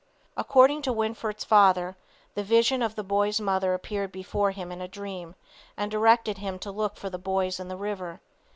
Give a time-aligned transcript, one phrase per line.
[0.35, 1.95] According to Winford's father,
[2.33, 5.35] the vision of the boy's mother appeared before him in a dream
[5.77, 8.19] and directed him to look for the boys in the river.